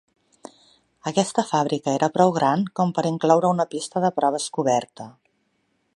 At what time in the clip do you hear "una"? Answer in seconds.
3.57-3.69